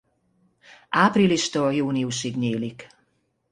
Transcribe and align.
Áprilistól 0.89 1.71
júniusig 1.73 2.35
nyílik. 2.37 2.87